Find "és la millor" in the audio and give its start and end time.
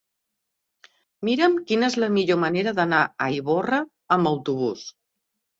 1.93-2.41